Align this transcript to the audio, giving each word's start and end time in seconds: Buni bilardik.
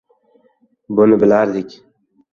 Buni 0.99 1.19
bilardik. 1.25 1.81